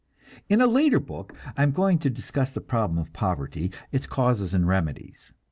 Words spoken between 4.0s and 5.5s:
causes and remedies.